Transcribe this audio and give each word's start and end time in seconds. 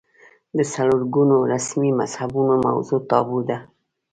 د 0.57 0.59
څلور 0.73 1.01
ګونو 1.13 1.37
رسمي 1.53 1.91
مذهبونو 1.99 2.53
موضوع 2.67 2.99
تابو 3.09 3.39
ده 3.49 3.57